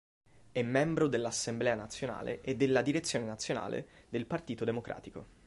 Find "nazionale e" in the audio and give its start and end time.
1.75-2.55